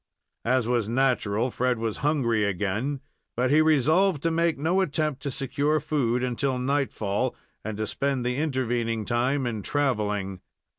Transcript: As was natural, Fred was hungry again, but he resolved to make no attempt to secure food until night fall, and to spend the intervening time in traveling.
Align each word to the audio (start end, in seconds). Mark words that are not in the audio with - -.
As 0.45 0.67
was 0.67 0.89
natural, 0.89 1.51
Fred 1.51 1.77
was 1.77 1.97
hungry 1.97 2.43
again, 2.43 3.01
but 3.37 3.51
he 3.51 3.61
resolved 3.61 4.23
to 4.23 4.31
make 4.31 4.57
no 4.57 4.81
attempt 4.81 5.21
to 5.21 5.29
secure 5.29 5.79
food 5.79 6.23
until 6.23 6.57
night 6.57 6.91
fall, 6.91 7.35
and 7.63 7.77
to 7.77 7.85
spend 7.85 8.25
the 8.25 8.37
intervening 8.37 9.05
time 9.05 9.45
in 9.45 9.61
traveling. 9.61 10.41